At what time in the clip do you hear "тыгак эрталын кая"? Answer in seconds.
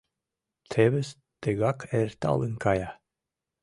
1.41-2.89